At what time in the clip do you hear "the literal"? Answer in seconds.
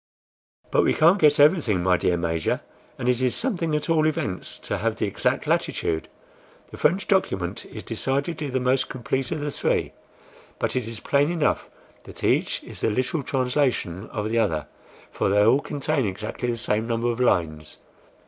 12.81-13.21